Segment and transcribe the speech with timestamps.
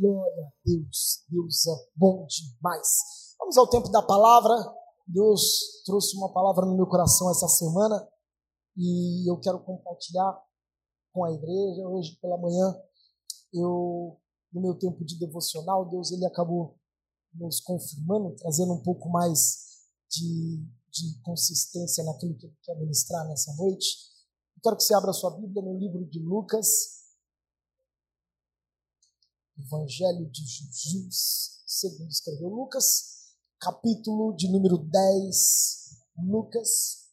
[0.00, 1.24] Glória a Deus.
[1.28, 3.34] Deus é bom demais.
[3.38, 4.54] Vamos ao tempo da palavra.
[5.06, 8.06] Deus trouxe uma palavra no meu coração essa semana
[8.76, 10.36] e eu quero compartilhar
[11.12, 11.88] com a igreja.
[11.88, 12.76] Hoje pela manhã,
[13.52, 14.18] eu
[14.52, 16.78] no meu tempo de devocional, Deus ele acabou
[17.34, 19.66] nos confirmando, trazendo um pouco mais
[20.10, 23.86] de, de consistência naquilo que ele quer ministrar nessa noite.
[24.56, 27.05] Eu quero que você abra sua Bíblia no livro de Lucas,
[29.58, 36.04] Evangelho de Jesus, segundo escreveu Lucas, capítulo de número 10.
[36.18, 37.10] Lucas,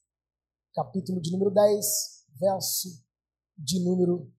[0.73, 2.89] capítulo de número 10, verso
[3.57, 4.29] de número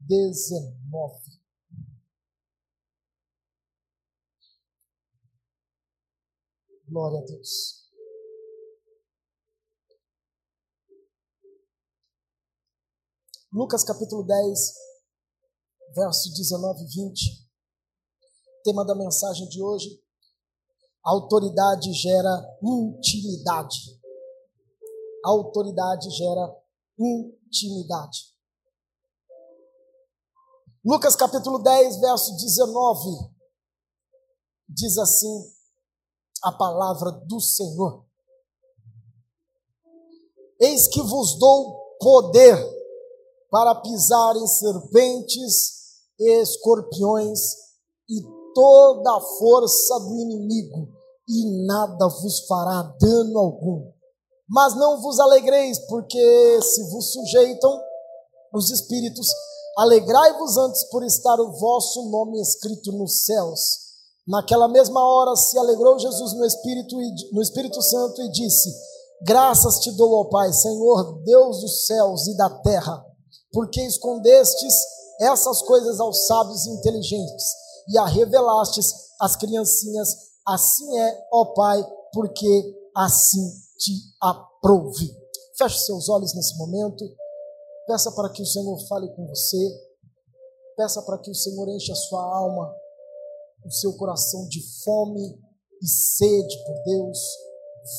[0.00, 1.42] 19.
[6.86, 7.90] Glória a Deus.
[13.50, 14.91] Lucas capítulo 10,
[15.94, 17.48] verso 19 e 20.
[18.64, 19.88] Tema da mensagem de hoje:
[21.02, 24.00] autoridade gera intimidade.
[25.24, 26.56] Autoridade gera
[26.98, 28.32] intimidade.
[30.84, 33.32] Lucas capítulo 10, verso 19,
[34.68, 35.52] diz assim
[36.42, 38.04] a palavra do Senhor:
[40.60, 42.56] Eis que vos dou poder
[43.48, 45.81] para pisar em serpentes
[46.18, 47.40] escorpiões
[48.08, 48.22] e
[48.54, 50.88] toda a força do inimigo,
[51.28, 53.90] e nada vos fará dano algum.
[54.48, 57.80] Mas não vos alegreis, porque se vos sujeitam
[58.52, 59.28] os espíritos,
[59.78, 63.82] alegrai-vos antes por estar o vosso nome escrito nos céus.
[64.28, 66.96] Naquela mesma hora se alegrou Jesus no Espírito,
[67.32, 68.70] no Espírito Santo e disse:
[69.24, 73.04] Graças te dou, ó Pai, Senhor, Deus dos céus e da terra,
[73.52, 74.74] porque escondestes
[75.20, 77.44] essas coisas aos sábios e inteligentes
[77.88, 80.32] e a revelastes às criancinhas.
[80.46, 85.10] Assim é, ó Pai, porque assim te aprove.
[85.56, 87.04] Feche seus olhos nesse momento.
[87.86, 89.92] Peça para que o Senhor fale com você.
[90.76, 92.72] Peça para que o Senhor enche a sua alma,
[93.64, 95.38] o seu coração de fome
[95.82, 97.18] e sede por Deus.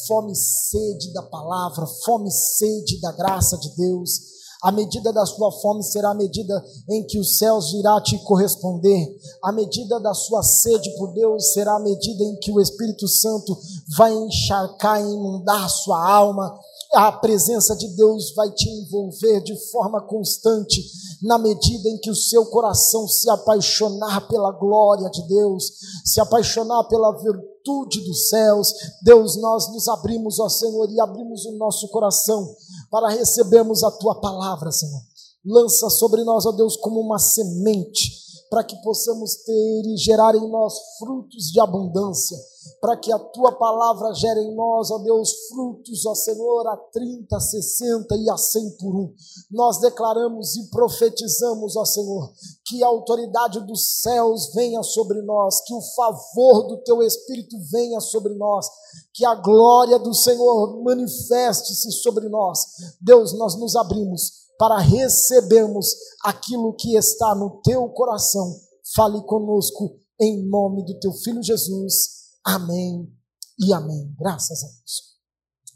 [0.07, 5.25] Fome e sede da palavra, fome e sede da graça de Deus a medida da
[5.25, 9.13] sua fome será a medida em que os céus virá te corresponder.
[9.43, 13.57] A medida da sua sede por Deus será a medida em que o Espírito Santo
[13.97, 16.57] vai encharcar e inundar sua alma.
[16.93, 20.81] A presença de Deus vai te envolver de forma constante,
[21.21, 25.73] na medida em que o seu coração se apaixonar pela glória de Deus,
[26.05, 28.73] se apaixonar pela virtude dos céus.
[29.01, 32.55] Deus, nós nos abrimos, ó Senhor, e abrimos o nosso coração
[32.93, 35.01] para recebermos a tua palavra, Senhor.
[35.43, 38.11] Lança sobre nós, ó Deus, como uma semente,
[38.53, 42.37] para que possamos ter e gerar em nós frutos de abundância,
[42.79, 47.35] para que a tua palavra gere em nós, ó Deus, frutos, ó Senhor, a 30,
[47.35, 49.13] a 60 e a 100 por um.
[49.49, 52.31] Nós declaramos e profetizamos, ó Senhor,
[52.63, 57.99] que a autoridade dos céus venha sobre nós, que o favor do teu Espírito venha
[57.99, 58.69] sobre nós,
[59.15, 62.67] que a glória do Senhor manifeste-se sobre nós.
[63.01, 68.55] Deus, nós nos abrimos para recebermos aquilo que está no teu coração.
[68.95, 72.31] Fale conosco em nome do teu filho Jesus.
[72.45, 73.11] Amém
[73.59, 74.13] e amém.
[74.19, 75.13] Graças a Deus.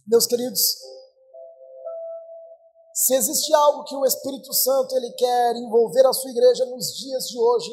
[0.05, 0.61] Meus queridos,
[2.93, 7.27] se existe algo que o Espírito Santo ele quer envolver a sua igreja nos dias
[7.27, 7.71] de hoje,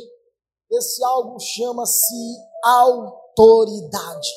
[0.71, 4.29] esse algo chama-se autoridade.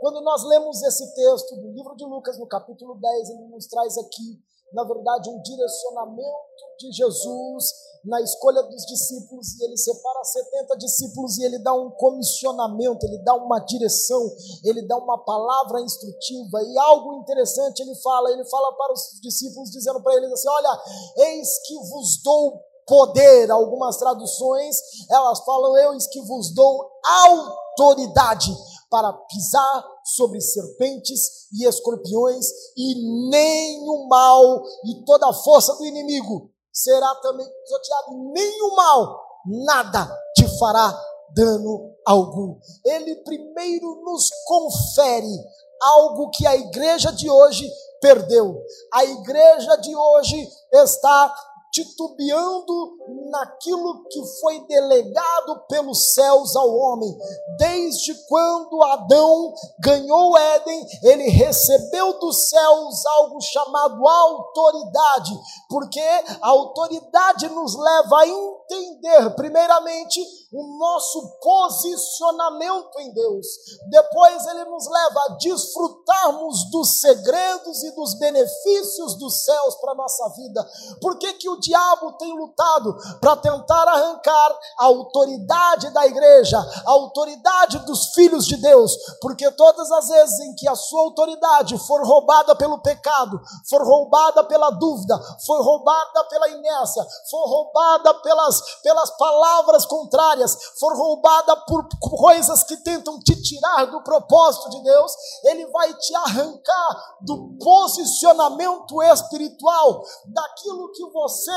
[0.00, 3.98] Quando nós lemos esse texto do livro de Lucas, no capítulo 10, ele nos traz
[3.98, 4.42] aqui,
[4.72, 11.38] na verdade, um direcionamento de Jesus na escolha dos discípulos e ele separa 70 discípulos
[11.38, 14.22] e ele dá um comissionamento, ele dá uma direção,
[14.64, 19.70] ele dá uma palavra instrutiva e algo interessante ele fala, ele fala para os discípulos
[19.70, 20.82] dizendo para eles assim: "Olha,
[21.16, 23.50] eis que vos dou poder".
[23.50, 24.76] Algumas traduções,
[25.10, 28.50] elas falam: "Eis que vos dou autoridade
[28.90, 29.84] para pisar
[30.14, 32.46] sobre serpentes e escorpiões,
[32.76, 38.76] e nem o mal e toda a força do inimigo será também pisoteado, nem o
[38.76, 39.20] mal,
[39.64, 40.98] nada te fará
[41.34, 42.58] dano algum.
[42.84, 45.32] Ele primeiro nos confere
[45.80, 47.70] algo que a igreja de hoje
[48.00, 48.62] perdeu.
[48.92, 51.34] A igreja de hoje está
[51.72, 52.98] titubeando
[53.30, 57.16] naquilo que foi delegado pelos céus ao homem.
[57.58, 65.38] Desde quando Adão ganhou Éden, ele recebeu dos céus algo chamado autoridade,
[65.68, 66.00] porque
[66.42, 68.26] a autoridade nos leva a
[68.70, 70.20] entender, primeiramente,
[70.52, 73.46] o nosso posicionamento em Deus.
[73.88, 79.96] Depois ele nos leva a desfrutarmos dos segredos e dos benefícios dos céus para a
[79.96, 80.68] nossa vida.
[81.00, 86.90] Por que, que o diabo tem lutado para tentar arrancar a autoridade da igreja, a
[86.90, 88.96] autoridade dos filhos de Deus?
[89.20, 94.44] Porque todas as vezes em que a sua autoridade for roubada pelo pecado, for roubada
[94.44, 101.88] pela dúvida, for roubada pela inércia, for roubada pelas, pelas palavras contrárias, for roubada por
[102.00, 105.12] coisas que tentam te tirar do propósito de Deus,
[105.44, 111.50] ele vai te arrancar do posicionamento espiritual, daquilo que você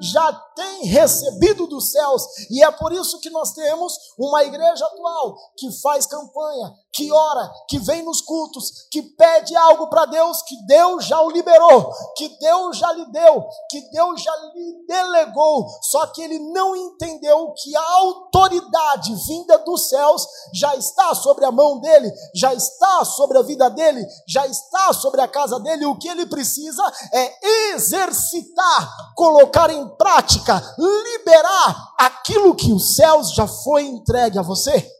[0.00, 2.26] já tem recebido dos céus.
[2.50, 7.52] E é por isso que nós temos uma igreja atual que faz campanha, que ora,
[7.68, 12.28] que vem nos cultos, que pede algo para Deus, que Deus já o liberou, que
[12.40, 17.76] Deus já lhe deu, que Deus já lhe delegou, só que ele não entendeu que
[17.76, 23.42] a autoridade vinda dos céus já está sobre a mão dele, já está sobre a
[23.42, 25.84] vida dele, já está sobre a casa dele.
[25.84, 26.82] O que ele precisa
[27.12, 34.95] é exercitar, colocar em prática, liberar aquilo que os céus já foi entregue a você.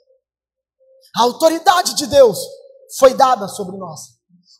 [1.19, 2.39] A autoridade de Deus
[2.99, 4.01] foi dada sobre nós.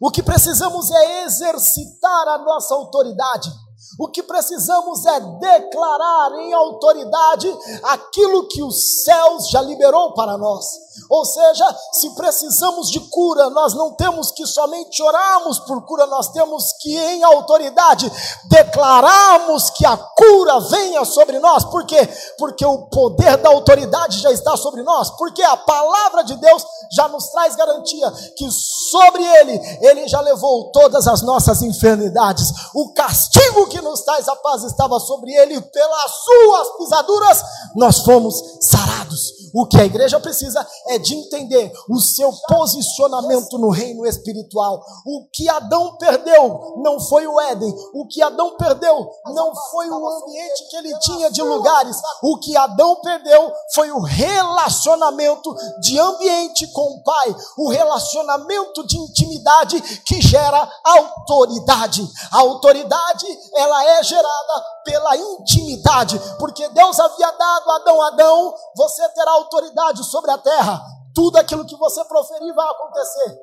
[0.01, 3.51] O que precisamos é exercitar a nossa autoridade.
[3.99, 10.87] O que precisamos é declarar em autoridade aquilo que os céus já liberou para nós.
[11.11, 16.29] Ou seja, se precisamos de cura, nós não temos que somente orarmos por cura, nós
[16.31, 18.11] temos que, em autoridade,
[18.49, 21.65] declararmos que a cura venha sobre nós.
[21.65, 22.09] Por quê?
[22.39, 25.11] Porque o poder da autoridade já está sobre nós.
[25.11, 30.71] Porque a palavra de Deus já nos traz garantia que sobre ele, ele já levou
[30.71, 32.53] todas as nossas enfermidades.
[32.75, 37.43] O castigo que nos traz a paz estava sobre ele, pelas suas pisaduras,
[37.75, 39.37] nós fomos sarados.
[39.55, 44.85] O que a igreja precisa é de entender o seu posicionamento no reino espiritual.
[45.07, 47.75] O que Adão perdeu não foi o Éden.
[47.95, 51.97] O que Adão perdeu não foi o ambiente que ele tinha de lugares.
[52.23, 58.99] O que Adão perdeu foi o relacionamento de ambiente com o Pai, o relacionamento de
[58.99, 62.07] intimidade que gera autoridade.
[62.31, 63.27] A autoridade,
[63.67, 70.05] ela é gerada pela intimidade, porque Deus havia dado a Adão, Adão, você terá autoridade
[70.05, 70.81] sobre a terra.
[71.15, 73.39] Tudo aquilo que você proferir vai acontecer.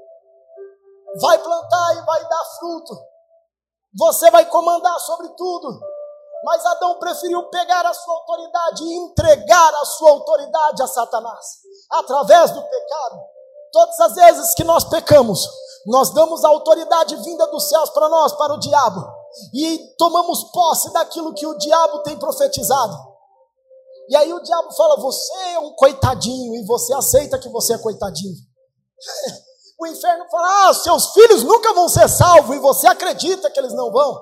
[1.21, 2.93] Vai plantar e vai dar fruto.
[3.97, 5.79] Você vai comandar sobre tudo.
[6.43, 11.45] Mas Adão preferiu pegar a sua autoridade e entregar a sua autoridade a Satanás,
[11.89, 13.19] através do pecado.
[13.71, 15.47] Todas as vezes que nós pecamos,
[15.87, 19.05] nós damos a autoridade vinda dos céus para nós, para o diabo,
[19.53, 22.95] e tomamos posse daquilo que o diabo tem profetizado.
[24.09, 27.77] E aí o diabo fala: Você é um coitadinho, e você aceita que você é
[27.77, 28.35] coitadinho.
[29.79, 33.73] O inferno fala: Ah, seus filhos nunca vão ser salvos, e você acredita que eles
[33.73, 34.21] não vão.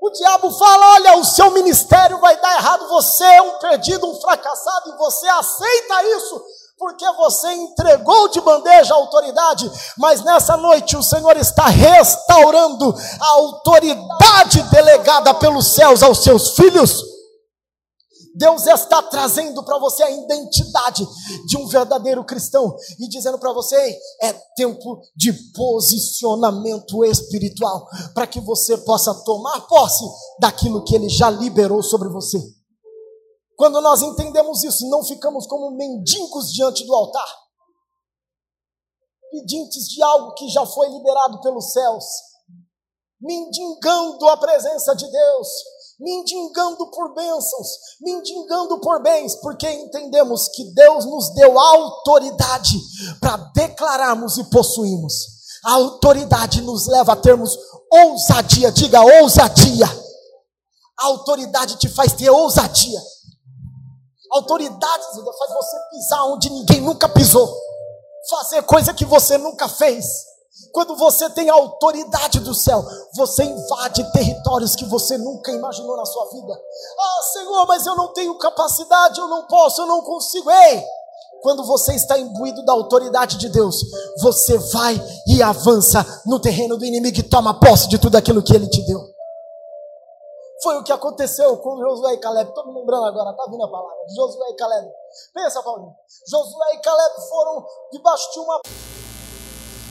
[0.00, 4.20] O diabo fala: Olha, o seu ministério vai dar errado, você é um perdido, um
[4.20, 6.44] fracassado, e você aceita isso,
[6.76, 13.26] porque você entregou de bandeja a autoridade, mas nessa noite o Senhor está restaurando a
[13.34, 17.14] autoridade delegada pelos céus aos seus filhos.
[18.36, 21.06] Deus está trazendo para você a identidade
[21.46, 23.76] de um verdadeiro cristão e dizendo para você:
[24.22, 30.04] é tempo de posicionamento espiritual para que você possa tomar posse
[30.40, 32.38] daquilo que Ele já liberou sobre você.
[33.56, 37.28] Quando nós entendemos isso, não ficamos como mendigos diante do altar,
[39.30, 42.04] pedintes de algo que já foi liberado pelos céus,
[43.20, 45.48] mendigando a presença de Deus
[45.98, 47.68] mendigando por bênçãos,
[48.00, 52.78] mendigando por bens, porque entendemos que Deus nos deu autoridade
[53.20, 55.14] para declararmos e possuirmos.
[55.64, 57.56] A autoridade nos leva a termos
[57.90, 59.86] ousadia, diga ousadia.
[61.00, 63.00] A autoridade te faz ter ousadia.
[64.34, 67.56] Autoridade faz você pisar onde ninguém nunca pisou,
[68.28, 70.34] fazer coisa que você nunca fez
[70.74, 76.04] quando você tem a autoridade do céu, você invade territórios que você nunca imaginou na
[76.04, 76.52] sua vida.
[76.52, 80.50] Ah, Senhor, mas eu não tenho capacidade, eu não posso, eu não consigo.
[80.50, 80.84] Ei!
[81.42, 83.76] Quando você está imbuído da autoridade de Deus,
[84.20, 88.54] você vai e avança no terreno do inimigo e toma posse de tudo aquilo que
[88.54, 89.13] ele te deu.
[90.64, 92.48] Foi o que aconteceu com Josué e Caleb.
[92.48, 93.98] Estou me lembrando agora, está vindo a palavra.
[94.16, 94.88] Josué e Caleb.
[95.34, 95.94] Pensa, Paulinho.
[96.26, 98.60] Josué e Caleb foram debaixo de uma.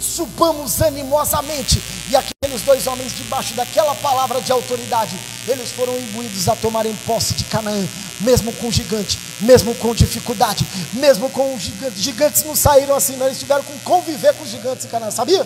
[0.01, 1.79] Subamos animosamente.
[2.09, 5.15] E aqueles dois homens, debaixo daquela palavra de autoridade,
[5.47, 7.87] eles foram imbuídos a tomarem posse de Canaã,
[8.21, 12.01] mesmo com gigante, mesmo com dificuldade, mesmo com gigantes.
[12.01, 15.45] Gigantes não saíram assim, não, eles tiveram que conviver com gigantes em Canaã, sabia?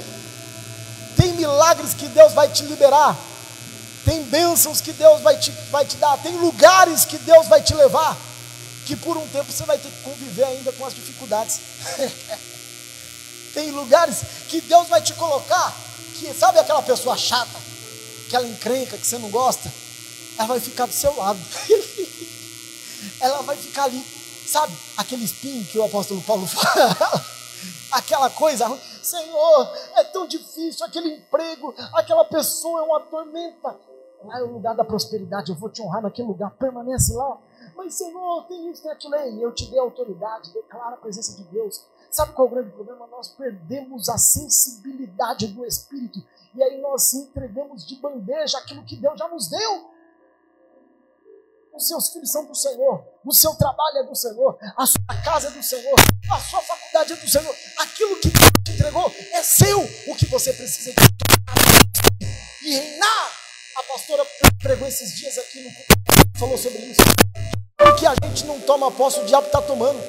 [1.18, 3.14] Tem milagres que Deus vai te liberar,
[4.08, 7.74] tem bênçãos que Deus vai te, vai te dar, tem lugares que Deus vai te
[7.74, 8.18] levar,
[8.86, 11.60] que por um tempo você vai ter que conviver ainda com as dificuldades.
[13.54, 15.76] tem lugares que Deus vai te colocar,
[16.18, 17.60] que sabe aquela pessoa chata,
[18.28, 19.70] aquela encrenca que você não gosta,
[20.38, 21.40] ela vai ficar do seu lado.
[23.20, 24.02] ela vai ficar ali,
[24.50, 24.74] sabe?
[24.96, 27.26] Aquele espinho que o apóstolo Paulo fala,
[27.92, 28.70] aquela coisa,
[29.04, 33.87] Senhor, é tão difícil aquele emprego, aquela pessoa é uma tormenta.
[34.28, 37.38] Lá é o lugar da prosperidade, eu vou te honrar naquele lugar, permanece lá.
[37.78, 39.42] Mas, Senhor, tem isso, tem aquilo aí.
[39.42, 41.86] Eu te dei autoridade, declara a presença de Deus.
[42.12, 43.08] Sabe qual é o grande problema?
[43.08, 46.22] Nós perdemos a sensibilidade do Espírito.
[46.54, 49.98] E aí nós entregamos de bandeja aquilo que Deus já nos deu
[51.78, 55.50] os seus filhos são do Senhor, o seu trabalho é do Senhor, a sua casa
[55.50, 55.96] é do Senhor,
[56.32, 60.26] a sua faculdade é do Senhor, aquilo que Deus te entregou é seu, o que
[60.26, 61.67] você precisa de e reinar.
[61.67, 61.67] A
[63.98, 64.24] pastora
[64.62, 67.02] pregou esses dias aqui no falou sobre isso.
[67.76, 70.00] Porque a gente não toma posse, o diabo está tomando.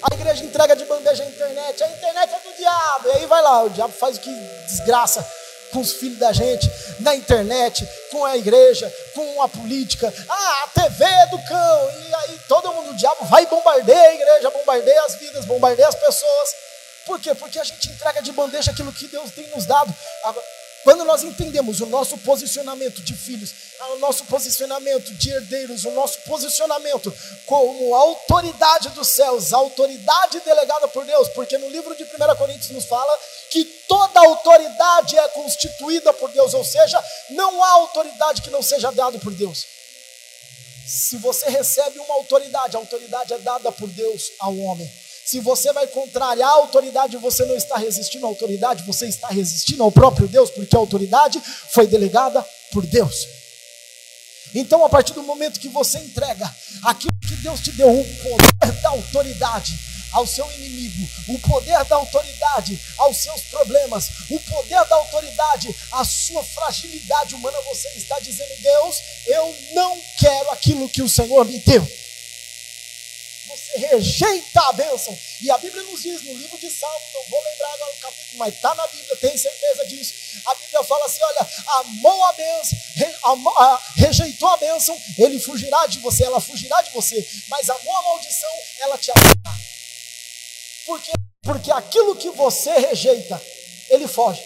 [0.00, 3.42] A igreja entrega de bandeja a internet, a internet é do diabo, e aí vai
[3.42, 4.32] lá, o diabo faz o que
[4.68, 5.28] desgraça
[5.72, 6.70] com os filhos da gente,
[7.00, 10.14] na internet, com a igreja, com a política.
[10.28, 11.90] Ah, a TV é do cão.
[11.90, 15.88] E aí todo mundo, o diabo vai e bombardeia a igreja, bombardeia as vidas, bombardeia
[15.88, 16.54] as pessoas.
[17.04, 17.34] Por quê?
[17.34, 19.92] Porque a gente entrega de bandeja aquilo que Deus tem nos dado.
[20.84, 23.52] Quando nós entendemos o nosso posicionamento de filhos,
[23.94, 27.12] o nosso posicionamento de herdeiros, o nosso posicionamento
[27.46, 32.84] como autoridade dos céus, autoridade delegada por Deus, porque no livro de 1 Coríntios nos
[32.84, 33.18] fala
[33.50, 38.90] que toda autoridade é constituída por Deus, ou seja, não há autoridade que não seja
[38.92, 39.66] dada por Deus.
[40.86, 44.90] Se você recebe uma autoridade, a autoridade é dada por Deus ao homem.
[45.28, 49.82] Se você vai contrariar a autoridade, você não está resistindo à autoridade, você está resistindo
[49.82, 52.42] ao próprio Deus, porque a autoridade foi delegada
[52.72, 53.28] por Deus.
[54.54, 56.50] Então, a partir do momento que você entrega
[56.82, 59.78] aquilo que Deus te deu, o poder da autoridade
[60.12, 66.06] ao seu inimigo, o poder da autoridade aos seus problemas, o poder da autoridade à
[66.06, 71.58] sua fragilidade humana, você está dizendo: Deus, eu não quero aquilo que o Senhor me
[71.58, 71.86] deu
[73.48, 75.18] você rejeita a bênção.
[75.40, 78.38] E a Bíblia nos diz no livro de Salmos, não vou lembrar agora o capítulo,
[78.38, 80.12] mas está na Bíblia, tenho certeza disso.
[80.46, 81.48] A Bíblia fala assim: olha,
[81.80, 86.80] amou a bênção, re, amou, a, rejeitou a bênção, ele fugirá de você, ela fugirá
[86.82, 87.28] de você.
[87.48, 89.58] Mas amou a maldição, ela te amará.
[90.86, 91.12] Por quê?
[91.42, 93.40] Porque aquilo que você rejeita,
[93.88, 94.42] ele foge.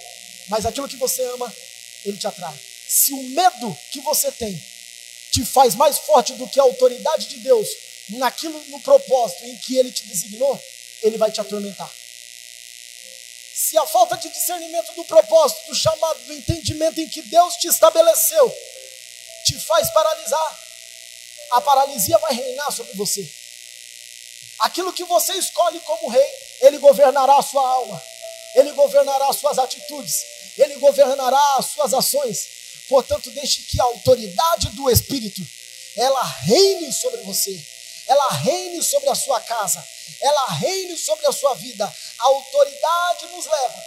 [0.49, 1.53] Mas aquilo que você ama,
[2.05, 2.55] ele te atrai.
[2.89, 4.63] Se o medo que você tem
[5.33, 7.69] te faz mais forte do que a autoridade de Deus,
[8.11, 10.61] naquilo, no propósito em que ele te designou,
[11.03, 11.91] ele vai te atormentar.
[13.55, 17.69] Se a falta de discernimento do propósito, do chamado, do entendimento em que Deus te
[17.69, 18.55] estabeleceu,
[19.45, 20.61] te faz paralisar,
[21.53, 23.29] a paralisia vai reinar sobre você.
[24.61, 26.27] Aquilo que você escolhe como rei,
[26.61, 28.03] ele governará a sua alma,
[28.55, 30.25] ele governará as suas atitudes,
[30.57, 32.63] ele governará as suas ações.
[32.89, 35.41] Portanto, deixe que a autoridade do Espírito
[35.97, 37.72] ela reine sobre você
[38.13, 39.83] ela reine sobre a sua casa,
[40.21, 41.85] ela reine sobre a sua vida.
[42.19, 43.85] A autoridade nos leva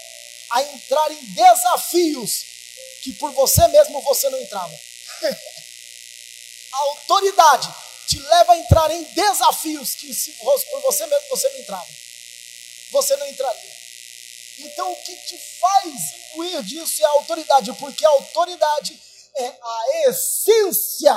[0.49, 2.45] a entrar em desafios
[3.03, 4.73] que por você mesmo você não entrava.
[6.71, 7.73] a autoridade
[8.07, 11.87] te leva a entrar em desafios que se fosse por você mesmo você não entrava.
[12.91, 13.75] Você não entraria.
[14.59, 15.93] Então o que te faz
[16.31, 18.99] imbuir disso é a autoridade, porque a autoridade
[19.35, 21.15] é a essência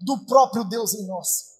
[0.00, 1.57] do próprio Deus em nós.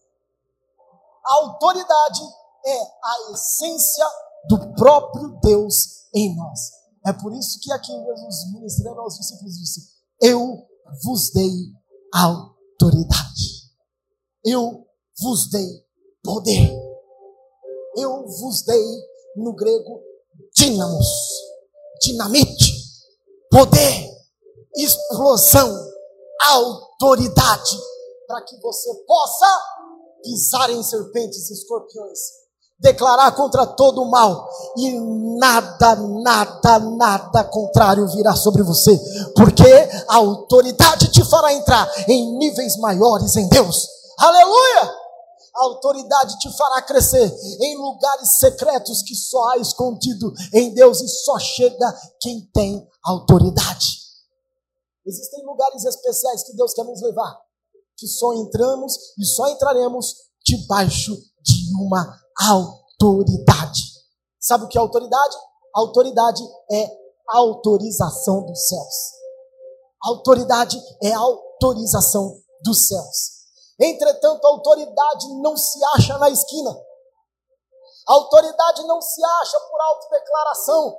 [1.25, 2.23] A autoridade
[2.67, 4.07] é a essência
[4.49, 6.59] do próprio Deus em nós.
[7.07, 9.81] É por isso que aqui Jesus ministrando aos discípulos disse:
[10.21, 10.67] Eu
[11.05, 11.51] vos dei
[12.13, 13.69] autoridade.
[14.45, 14.87] Eu
[15.21, 15.87] vos dei
[16.23, 16.89] poder.
[17.97, 18.85] Eu vos dei,
[19.37, 20.01] no grego,
[20.55, 21.07] dínamos,
[22.01, 22.73] dinamite,
[23.51, 24.09] poder,
[24.77, 25.69] explosão,
[26.47, 27.77] autoridade,
[28.27, 29.47] para que você possa
[30.23, 32.19] pisar em serpentes e escorpiões
[32.79, 35.01] declarar contra todo o mal, e
[35.39, 38.97] nada, nada, nada contrário virá sobre você,
[39.35, 39.71] porque
[40.09, 43.89] a autoridade te fará entrar em níveis maiores em Deus.
[44.19, 44.95] Aleluia!
[45.57, 51.09] A autoridade te fará crescer em lugares secretos que só há escondido em Deus e
[51.09, 53.99] só chega quem tem autoridade.
[55.05, 57.41] Existem lugares especiais que Deus quer nos levar,
[57.99, 60.15] que só entramos e só entraremos
[60.47, 63.83] debaixo de uma autoridade.
[64.41, 65.37] Sabe o que é autoridade?
[65.75, 66.91] Autoridade é
[67.29, 68.95] autorização dos céus.
[70.03, 73.39] Autoridade é autorização dos céus.
[73.81, 76.71] Entretanto, a autoridade não se acha na esquina.
[78.09, 80.97] A autoridade não se acha por autodeclaração.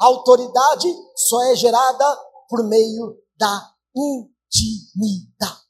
[0.00, 2.16] A autoridade só é gerada
[2.48, 5.67] por meio da intimidade.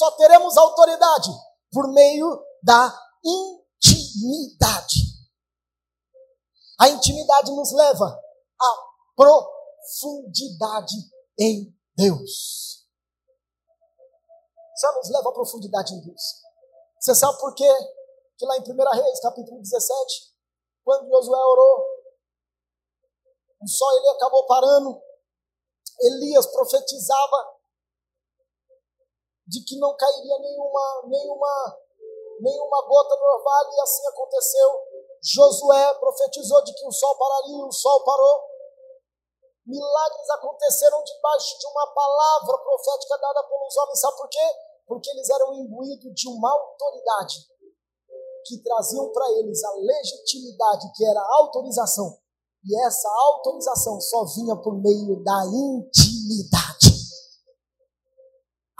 [0.00, 1.28] Só teremos autoridade
[1.70, 2.90] por meio da
[3.22, 4.96] intimidade.
[6.80, 8.06] A intimidade nos leva
[8.58, 10.94] à profundidade
[11.38, 12.82] em Deus.
[14.76, 16.22] Só nos leva à profundidade em Deus.
[16.98, 17.70] Você sabe por quê?
[18.38, 18.64] Que lá em 1
[19.02, 20.34] Reis, capítulo 17,
[20.82, 21.84] quando Josué orou,
[23.60, 24.98] o sol ele acabou parando.
[26.00, 27.59] Elias profetizava
[29.50, 31.78] de que não cairia nenhuma, nenhuma
[32.40, 34.70] nenhuma gota no orvalho, e assim aconteceu.
[35.22, 38.40] Josué profetizou de que o sol pararia, o sol parou.
[39.66, 44.00] Milagres aconteceram debaixo de uma palavra profética dada pelos homens.
[44.00, 44.46] Sabe por quê?
[44.86, 47.36] Porque eles eram imbuídos de uma autoridade
[48.46, 52.18] que traziam para eles a legitimidade, que era a autorização.
[52.64, 56.89] E essa autorização só vinha por meio da intimidade.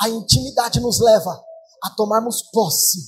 [0.02, 1.44] A intimidade nos leva
[1.82, 2.98] a tomarmos posse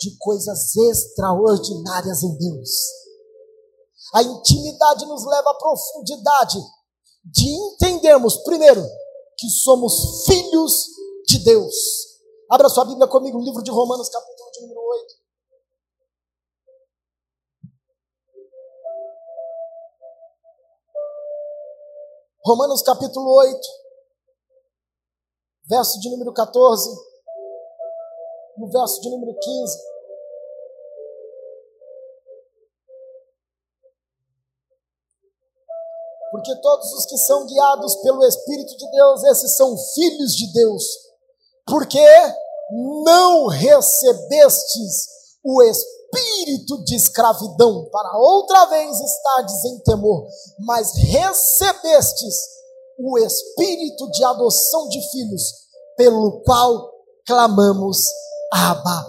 [0.00, 2.70] de coisas extraordinárias em Deus.
[4.14, 6.58] A intimidade nos leva à profundidade
[7.24, 8.82] de entendermos, primeiro,
[9.36, 10.86] que somos filhos
[11.26, 11.74] de Deus.
[12.50, 15.20] Abra sua Bíblia comigo, no livro de Romanos, capítulo de número 8.
[22.44, 23.58] Romanos capítulo 8,
[25.70, 26.90] verso de número 14,
[28.58, 29.78] no verso de número 15.
[36.32, 40.84] Porque todos os que são guiados pelo Espírito de Deus, esses são filhos de Deus.
[41.66, 42.04] Porque
[42.72, 45.08] não recebestes
[45.44, 50.26] o espírito de escravidão para outra vez estardes em temor,
[50.60, 52.60] mas recebestes
[53.02, 55.59] o espírito de adoção de filhos,
[56.00, 56.94] pelo qual
[57.26, 57.98] clamamos
[58.50, 59.06] Abba.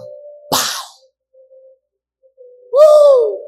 [2.74, 3.38] Uh!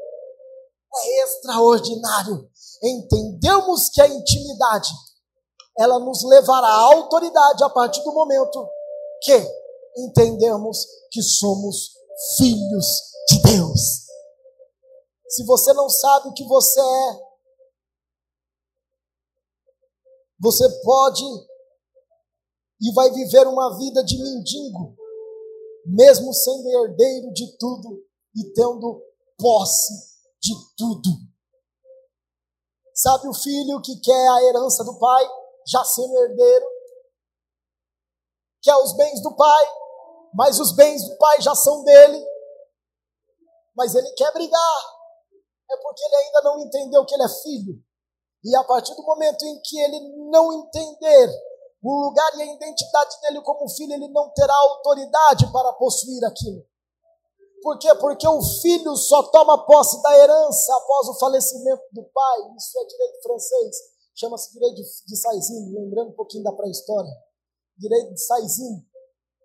[0.95, 2.49] É extraordinário
[2.81, 4.89] entendemos que a intimidade
[5.77, 8.67] ela nos levará à autoridade a partir do momento
[9.21, 9.47] que
[9.97, 11.91] entendemos que somos
[12.37, 12.85] filhos
[13.29, 13.79] de Deus.
[15.29, 17.19] Se você não sabe o que você é,
[20.39, 21.23] você pode
[22.81, 24.95] e vai viver uma vida de mendigo,
[25.85, 28.03] mesmo sendo herdeiro de tudo
[28.35, 29.01] e tendo
[29.37, 29.93] posse
[30.41, 31.09] de tudo.
[32.93, 35.29] Sabe o filho que quer a herança do pai,
[35.67, 36.65] já sendo herdeiro?
[38.61, 39.65] Quer os bens do pai,
[40.33, 42.25] mas os bens do pai já são dele.
[43.75, 44.95] Mas ele quer brigar.
[45.69, 47.83] É porque ele ainda não entendeu que ele é filho.
[48.43, 51.29] E a partir do momento em que ele não entender
[51.91, 56.65] o lugar e a identidade dele como filho, ele não terá autoridade para possuir aquilo.
[57.61, 57.93] Por quê?
[57.95, 62.55] Porque o filho só toma posse da herança após o falecimento do pai.
[62.57, 63.75] Isso é direito francês.
[64.15, 67.11] Chama-se direito de Saizine, lembrando um pouquinho da pré-história.
[67.77, 68.87] Direito de Saizine.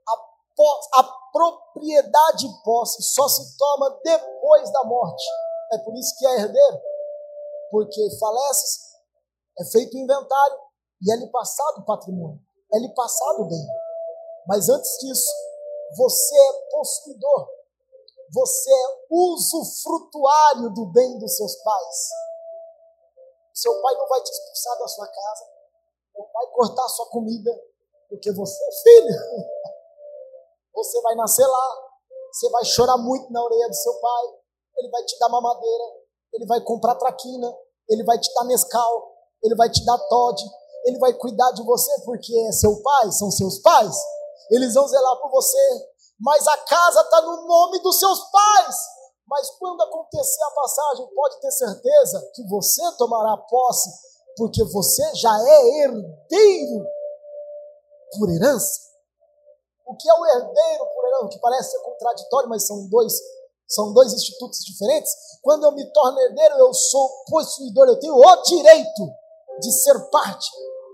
[0.08, 5.24] A, a propriedade posse só se toma depois da morte.
[5.72, 6.80] É por isso que é herdeiro.
[7.70, 8.78] Porque falece,
[9.58, 10.69] é feito o inventário
[11.02, 12.40] e é lhe passado patrimônio.
[12.72, 13.66] É lhe passado bem.
[14.46, 15.30] Mas antes disso,
[15.96, 17.60] você é possuidor
[18.32, 22.08] você é usufrutuário do bem dos seus pais.
[23.52, 25.44] Seu pai não vai te expulsar da sua casa,
[26.16, 27.50] não vai cortar sua comida,
[28.08, 29.14] porque você é filho.
[30.72, 31.90] Você vai nascer lá,
[32.32, 34.24] você vai chorar muito na orelha do seu pai,
[34.78, 35.84] ele vai te dar mamadeira,
[36.32, 37.54] ele vai comprar traquina,
[37.88, 40.40] ele vai te dar mescal, ele vai te dar Todd,
[40.84, 43.96] ele vai cuidar de você porque é seu pai, são seus pais.
[44.50, 48.76] Eles vão zelar por você, mas a casa está no nome dos seus pais.
[49.26, 53.88] Mas quando acontecer a passagem, pode ter certeza que você tomará posse,
[54.36, 56.84] porque você já é herdeiro
[58.18, 58.90] por herança.
[59.86, 61.28] O que é o herdeiro por herança?
[61.28, 63.12] Que parece ser contraditório, mas são dois,
[63.68, 65.12] são dois institutos diferentes.
[65.42, 69.12] Quando eu me torno herdeiro, eu sou possuidor, eu tenho o direito
[69.60, 70.50] de ser parte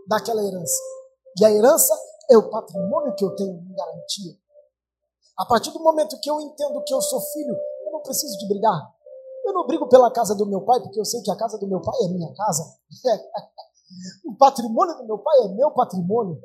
[0.07, 0.81] daquela herança.
[1.38, 1.95] E a herança
[2.31, 4.35] é o patrimônio que eu tenho em garantia.
[5.38, 7.57] A partir do momento que eu entendo que eu sou filho,
[7.97, 8.95] não preciso de brigar.
[9.45, 11.66] Eu não brigo pela casa do meu pai, porque eu sei que a casa do
[11.66, 12.62] meu pai é minha casa.
[14.27, 16.40] o patrimônio do meu pai é meu patrimônio.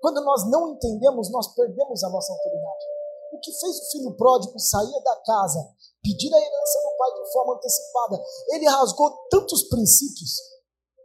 [0.00, 2.84] Quando nós não entendemos, nós perdemos a nossa autoridade.
[3.32, 5.58] O que fez o filho pródigo sair da casa,
[6.02, 8.22] pedir a herança do pai de forma antecipada?
[8.50, 10.36] Ele rasgou tantos princípios,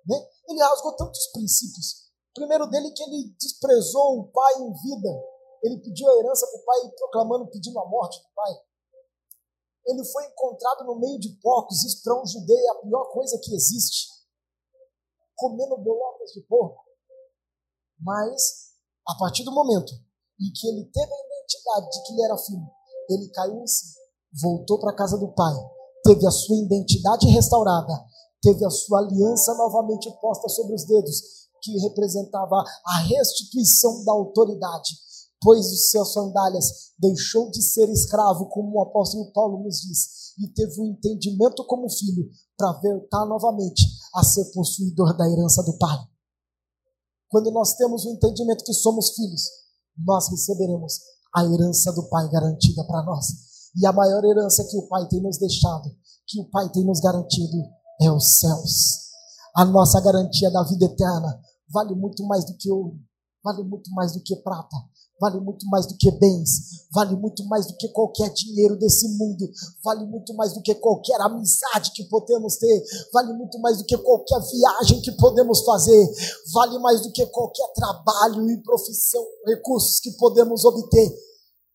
[0.07, 0.17] né?
[0.47, 2.11] Ele rasgou tantos princípios.
[2.31, 5.09] O primeiro dele que ele desprezou o pai em vida.
[5.63, 8.53] Ele pediu a herança para o pai, proclamando, pedindo a morte do pai.
[9.85, 11.83] Ele foi encontrado no meio de porcos.
[11.83, 14.09] Isso para um judeu é a pior coisa que existe.
[15.35, 16.83] Comendo bolacas de porco.
[17.99, 18.73] Mas,
[19.07, 19.93] a partir do momento
[20.39, 22.71] em que ele teve a identidade de que ele era filho,
[23.09, 23.93] ele caiu em si,
[24.41, 25.53] voltou para a casa do pai,
[26.03, 27.93] teve a sua identidade restaurada,
[28.41, 31.21] teve a sua aliança novamente posta sobre os dedos,
[31.61, 34.95] que representava a restituição da autoridade
[35.41, 40.47] pôs os seus sandálias, deixou de ser escravo, como o apóstolo Paulo nos diz, e
[40.53, 43.83] teve o um entendimento como filho para voltar novamente
[44.15, 45.97] a ser possuidor da herança do Pai.
[47.27, 49.41] Quando nós temos o entendimento que somos filhos,
[49.97, 50.99] nós receberemos
[51.35, 53.25] a herança do Pai garantida para nós.
[53.75, 55.89] E a maior herança que o Pai tem nos deixado,
[56.27, 57.57] que o Pai tem nos garantido,
[58.01, 59.11] é os céus.
[59.55, 62.99] A nossa garantia da vida eterna vale muito mais do que ouro,
[63.43, 64.75] vale muito mais do que prata,
[65.19, 69.47] vale muito mais do que bens, vale muito mais do que qualquer dinheiro desse mundo,
[69.83, 72.83] vale muito mais do que qualquer amizade que podemos ter,
[73.13, 76.11] vale muito mais do que qualquer viagem que podemos fazer,
[76.53, 81.13] vale mais do que qualquer trabalho e profissão, recursos que podemos obter.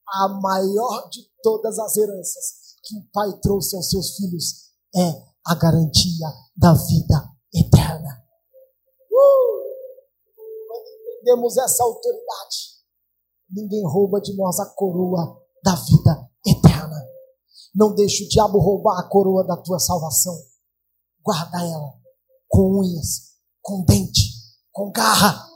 [0.08, 2.44] A maior de todas as heranças
[2.84, 8.24] que o Pai trouxe aos seus filhos é a garantia da vida eterna.
[9.10, 10.36] Uh!
[10.66, 12.76] Quando entendemos essa autoridade,
[13.50, 16.96] ninguém rouba de nós a coroa da vida eterna.
[17.74, 20.34] Não deixe o diabo roubar a coroa da tua salvação.
[21.22, 21.94] Guarda ela
[22.48, 24.32] com unhas, com dente,
[24.72, 25.46] com garra.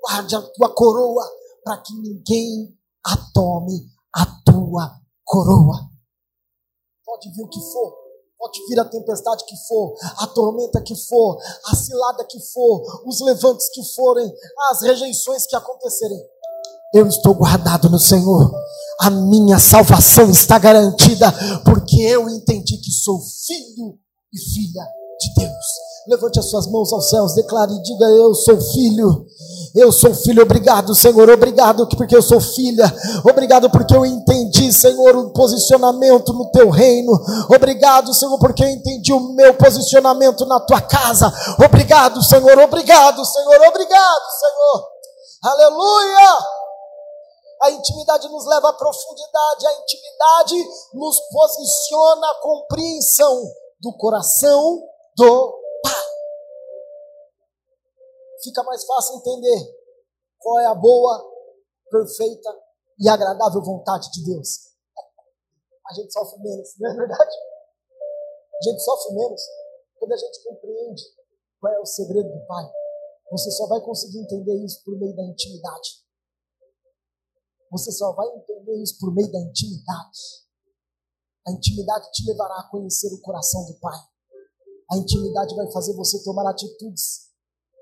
[0.00, 1.24] Guarde a tua coroa
[1.62, 5.90] para que ninguém a tome a tua coroa.
[7.04, 8.03] Pode vir o que for,
[8.38, 13.20] pode vir a tempestade que for, a tormenta que for, a cilada que for, os
[13.20, 14.32] levantes que forem,
[14.70, 16.20] as rejeições que acontecerem
[16.94, 18.54] eu estou guardado no Senhor.
[19.00, 21.26] A minha salvação está garantida,
[21.64, 23.98] porque eu entendi que sou filho
[24.32, 24.84] e filha
[25.20, 25.66] de Deus.
[26.06, 29.26] Levante as suas mãos aos céus, declare e diga: Eu sou filho.
[29.74, 32.84] Eu sou filho, obrigado, Senhor, obrigado porque eu sou filha,
[33.28, 37.12] obrigado porque eu entendi, Senhor, o posicionamento no teu reino,
[37.52, 41.26] obrigado, Senhor, porque eu entendi o meu posicionamento na tua casa,
[41.58, 44.88] obrigado, Senhor, obrigado, Senhor, obrigado, Senhor,
[45.42, 46.38] aleluia.
[47.62, 53.42] A intimidade nos leva à profundidade, a intimidade nos posiciona à compreensão
[53.82, 54.82] do coração
[55.16, 55.63] do.
[58.44, 59.74] Fica mais fácil entender
[60.38, 61.24] qual é a boa,
[61.90, 62.50] perfeita
[63.00, 64.74] e agradável vontade de Deus.
[65.88, 67.36] A gente sofre menos, não é verdade?
[68.60, 69.40] A gente sofre menos
[69.98, 71.02] quando a gente compreende
[71.58, 72.70] qual é o segredo do Pai.
[73.32, 76.04] Você só vai conseguir entender isso por meio da intimidade.
[77.72, 80.20] Você só vai entender isso por meio da intimidade.
[81.46, 83.98] A intimidade te levará a conhecer o coração do Pai.
[84.92, 87.33] A intimidade vai fazer você tomar atitudes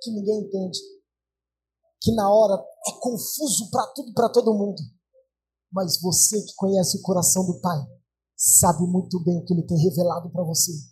[0.02, 0.78] que ninguém entende,
[2.00, 4.82] que na hora é confuso para tudo, para todo mundo.
[5.70, 7.78] Mas você que conhece o coração do Pai,
[8.36, 10.72] sabe muito bem o que Ele tem revelado para você.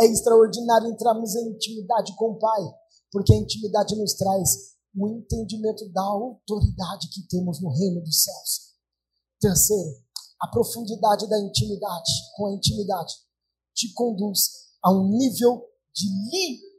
[0.00, 2.62] É extraordinário entrarmos em intimidade com o Pai,
[3.12, 8.74] porque a intimidade nos traz o entendimento da autoridade que temos no reino dos céus.
[9.40, 9.90] Terceiro,
[10.40, 13.12] a profundidade da intimidade com a intimidade
[13.74, 14.50] te conduz
[14.82, 15.62] a um nível
[15.94, 16.73] de liberdade,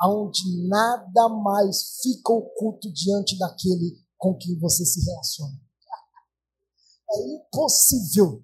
[0.00, 5.54] aonde nada mais fica oculto diante daquele com quem você se relaciona.
[7.10, 8.42] É impossível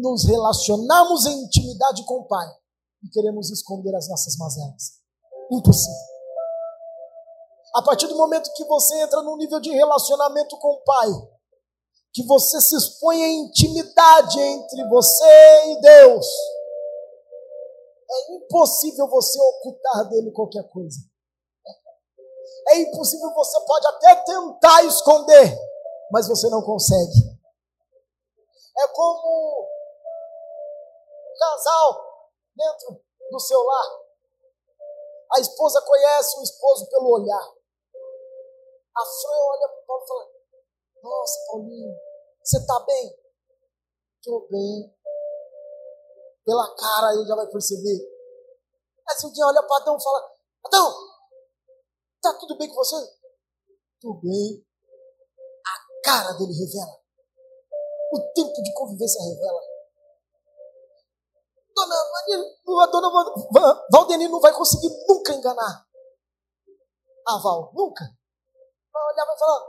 [0.00, 2.46] nos relacionarmos em intimidade com o Pai
[3.02, 5.00] e queremos esconder as nossas mazelas.
[5.50, 6.16] Impossível.
[7.74, 11.08] A partir do momento que você entra num nível de relacionamento com o Pai,
[12.12, 16.26] que você se expõe em intimidade entre você e Deus,
[18.08, 20.98] é impossível você ocultar dele qualquer coisa.
[22.68, 25.56] É impossível, você pode até tentar esconder,
[26.10, 27.36] mas você não consegue.
[28.78, 29.68] É como
[31.22, 32.06] um casal
[32.56, 34.06] dentro do seu lar.
[35.34, 37.54] A esposa conhece o esposo pelo olhar.
[38.96, 40.30] A Fran olha para o Paulo e fala:
[41.02, 41.96] Nossa, Paulinho,
[42.42, 43.18] você está bem?
[44.16, 44.95] Estou bem.
[46.46, 47.98] Pela cara ele já vai perceber.
[49.08, 50.30] Aí se um dia olha para Adão e fala:
[50.64, 50.94] Adão,
[52.22, 52.96] tá tudo bem com você?
[54.00, 54.64] Tudo bem.
[55.66, 57.02] A cara dele revela.
[58.12, 59.60] O tempo de convivência revela.
[61.74, 65.84] Dona, a dona Valdeni não vai conseguir nunca enganar.
[67.26, 68.04] A Val, nunca.
[68.92, 69.68] Vai olhar e falar: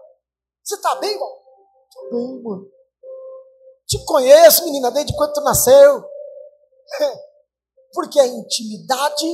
[0.64, 1.44] Você tá bem, Val?
[1.92, 2.72] Tô bem, mano.
[3.88, 6.17] Te conheço, menina, desde quando tu nasceu.
[7.94, 9.26] Porque a intimidade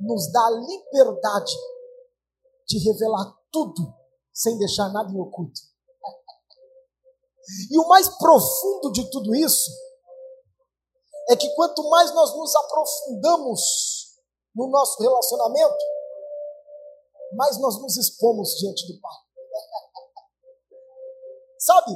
[0.00, 1.54] nos dá a liberdade
[2.66, 3.94] de revelar tudo
[4.32, 5.60] sem deixar nada em oculto.
[7.70, 9.70] E o mais profundo de tudo isso
[11.30, 14.18] é que quanto mais nós nos aprofundamos
[14.54, 15.84] no nosso relacionamento,
[17.34, 19.16] mais nós nos expomos diante do Pai.
[21.58, 21.92] Sabe?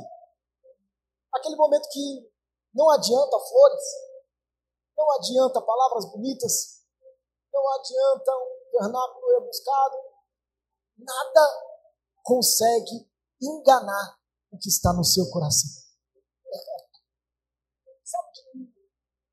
[1.35, 2.31] Aquele momento que
[2.75, 3.85] não adianta flores,
[4.97, 6.83] não adianta palavras bonitas,
[7.53, 9.97] não adianta um vernáculo rebuscado,
[10.99, 11.73] nada
[12.23, 14.19] consegue enganar
[14.51, 15.71] o que está no seu coração.
[18.05, 18.73] Sabe?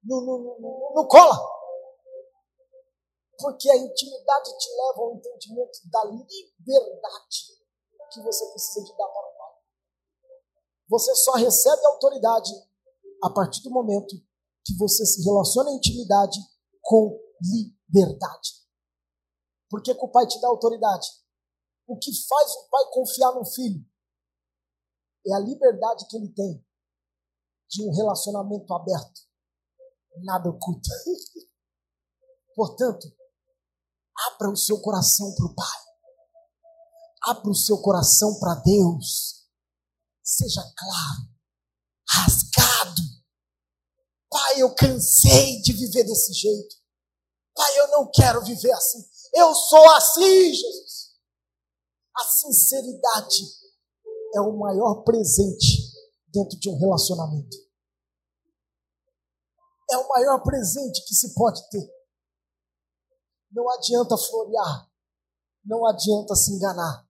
[0.04, 1.38] Não, não, não, não cola.
[3.38, 7.60] Porque a intimidade te leva ao entendimento da liberdade
[8.12, 9.54] que você precisa de dar para o Pai.
[10.89, 12.52] Você só recebe autoridade
[13.24, 14.15] a partir do momento
[14.69, 16.38] que você se relaciona em intimidade
[16.82, 18.60] com liberdade.
[19.69, 21.08] Por que, o pai te dá autoridade?
[21.88, 23.84] O que faz o pai confiar no filho
[25.27, 26.65] é a liberdade que ele tem
[27.69, 29.21] de um relacionamento aberto,
[30.23, 30.89] nada oculto.
[32.55, 33.08] Portanto,
[34.34, 35.79] abra o seu coração para o Pai,
[37.23, 39.47] abra o seu coração para Deus,
[40.23, 41.29] seja claro,
[42.08, 42.68] rasgado.
[44.60, 46.76] Pai, eu cansei de viver desse jeito.
[47.56, 49.00] Pai, eu não quero viver assim.
[49.34, 51.15] Eu sou assim, Jesus.
[52.15, 53.43] A sinceridade
[54.36, 55.93] é o maior presente
[56.28, 57.58] dentro de um relacionamento.
[59.91, 61.89] É o maior presente que se pode ter.
[63.52, 64.91] Não adianta florear,
[65.65, 67.08] não adianta se enganar.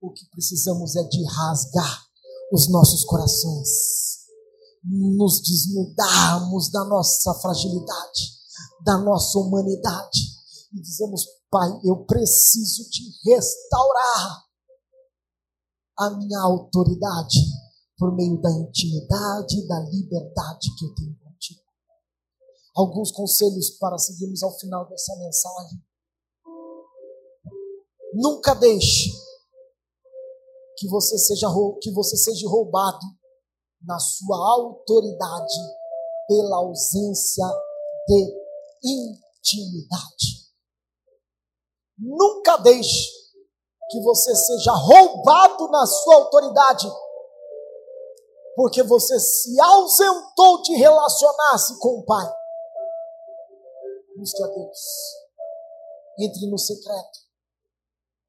[0.00, 2.06] O que precisamos é de rasgar
[2.52, 3.68] os nossos corações,
[4.84, 8.32] nos desnudarmos da nossa fragilidade,
[8.84, 10.20] da nossa humanidade
[10.72, 14.44] e dizemos: Pai, eu preciso te restaurar
[15.98, 17.38] a minha autoridade
[17.98, 21.60] por meio da intimidade e da liberdade que eu tenho contigo.
[22.74, 25.84] Alguns conselhos para seguirmos ao final dessa mensagem.
[28.14, 29.10] Nunca deixe
[30.76, 31.46] que você seja
[31.80, 33.06] que você seja roubado
[33.86, 35.58] na sua autoridade
[36.28, 37.46] pela ausência
[38.08, 38.42] de
[38.84, 40.42] intimidade.
[41.98, 43.10] Nunca deixe
[43.90, 46.90] que você seja roubado na sua autoridade,
[48.56, 52.32] porque você se ausentou de relacionar-se com o Pai.
[54.16, 54.78] Busque a Deus.
[56.18, 57.18] Entre no secreto,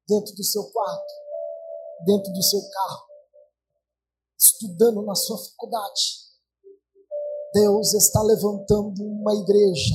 [0.08, 1.14] dentro do seu quarto,
[2.04, 3.13] dentro do seu carro,
[4.44, 6.24] estudando na sua faculdade.
[7.54, 9.94] Deus está levantando uma igreja.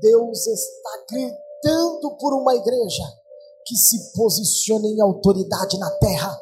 [0.00, 3.04] Deus está gritando por uma igreja
[3.64, 6.36] que se posicione em autoridade na terra,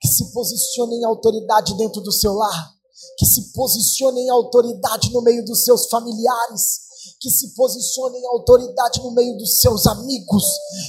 [0.00, 2.72] que se posicione em autoridade dentro do seu lar,
[3.18, 6.88] que se posicione em autoridade no meio dos seus familiares,
[7.20, 10.44] que se posicione em autoridade no meio dos seus amigos,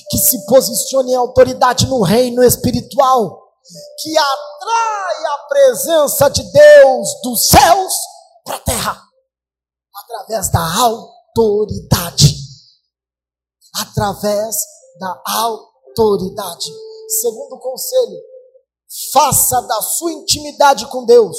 [0.09, 3.48] que se posicione em autoridade no reino espiritual,
[3.99, 7.93] que atrai a presença de Deus dos céus
[8.43, 9.03] para a terra,
[9.95, 12.35] através da autoridade,
[13.75, 14.55] através
[14.99, 16.71] da autoridade.
[17.21, 18.21] Segundo conselho,
[19.11, 21.37] faça da sua intimidade com Deus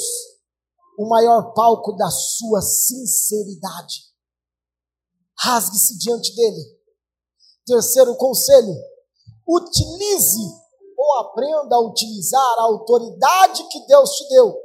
[0.97, 4.11] o maior palco da sua sinceridade.
[5.39, 6.81] Rasgue-se diante dele.
[7.65, 8.75] Terceiro conselho,
[9.47, 10.60] Utilize
[11.01, 14.55] ou aprenda a utilizar a autoridade que Deus te deu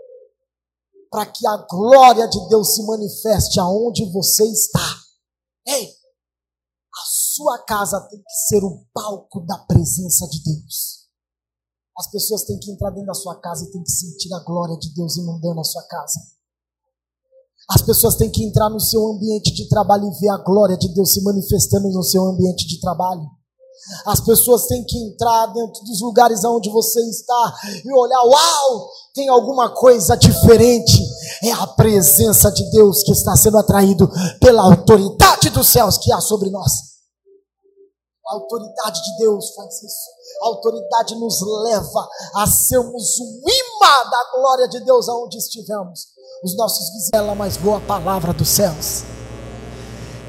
[1.10, 5.00] para que a glória de Deus se manifeste aonde você está.
[5.66, 11.06] Ei, a sua casa tem que ser o palco da presença de Deus.
[11.96, 14.76] As pessoas têm que entrar dentro da sua casa e têm que sentir a glória
[14.78, 16.20] de Deus inundando a sua casa.
[17.70, 20.92] As pessoas têm que entrar no seu ambiente de trabalho e ver a glória de
[20.92, 23.26] Deus se manifestando no seu ambiente de trabalho.
[24.06, 29.28] As pessoas têm que entrar dentro dos lugares onde você está e olhar, uau, tem
[29.28, 31.02] alguma coisa diferente.
[31.42, 34.10] É a presença de Deus que está sendo atraído
[34.40, 36.72] pela autoridade dos céus que há sobre nós.
[38.28, 40.10] A autoridade de Deus faz isso.
[40.42, 46.08] A autoridade nos leva a sermos o imã da glória de Deus aonde estivermos.
[46.42, 49.15] Os nossos vizinhos, mais boa palavra dos céus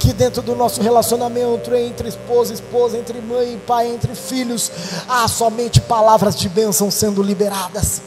[0.08, 4.72] que dentro do nosso relacionamento entre esposa esposa, entre mãe e pai, entre filhos,
[5.06, 8.02] há somente palavras de bênção sendo liberadas.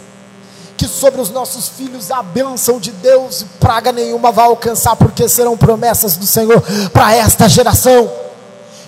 [0.79, 5.59] Que sobre os nossos filhos a bênção de Deus, praga nenhuma vai alcançar, porque serão
[5.59, 8.11] promessas do Senhor para esta geração.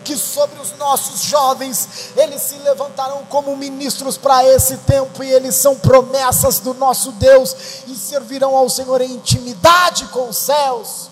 [0.03, 5.55] Que sobre os nossos jovens, eles se levantarão como ministros para esse tempo, e eles
[5.55, 7.55] são promessas do nosso Deus,
[7.89, 11.12] e servirão ao Senhor em intimidade com os céus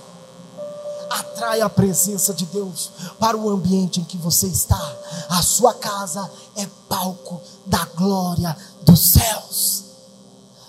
[1.11, 4.81] atrai a presença de Deus para o ambiente em que você está.
[5.29, 9.85] A sua casa é palco da glória dos céus.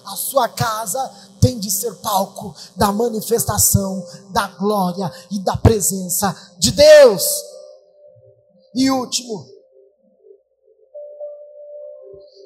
[0.04, 1.00] A sua casa
[1.40, 7.24] tem de ser palco da manifestação da glória e da presença de Deus.
[8.74, 9.46] E último,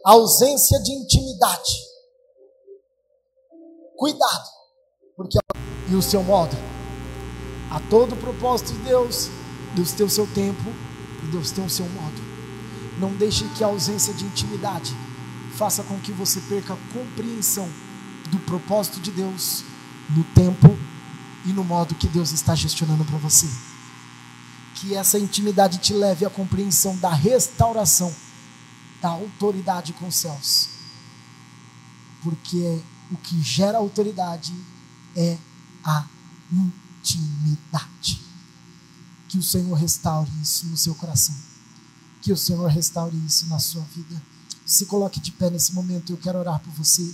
[0.03, 1.85] ausência de intimidade.
[3.97, 4.49] Cuidado,
[5.15, 5.39] porque
[5.89, 6.74] e o seu modo
[7.75, 9.29] a todo o propósito de Deus,
[9.75, 10.63] Deus tem o seu tempo
[11.21, 12.21] e Deus tem o seu modo.
[12.97, 14.95] Não deixe que a ausência de intimidade
[15.57, 17.69] faça com que você perca a compreensão
[18.31, 19.65] do propósito de Deus
[20.09, 20.69] no tempo
[21.45, 23.47] e no modo que Deus está gestionando para você.
[24.75, 28.15] Que essa intimidade te leve à compreensão da restauração
[29.01, 30.69] da autoridade com os céus.
[32.23, 32.79] Porque
[33.11, 34.53] o que gera autoridade
[35.13, 35.37] é
[35.83, 36.05] a
[36.49, 38.21] intimidade intimidade.
[39.27, 41.35] Que o Senhor restaure isso no seu coração.
[42.21, 44.21] Que o Senhor restaure isso na sua vida.
[44.65, 47.13] Se coloque de pé nesse momento, eu quero orar por você.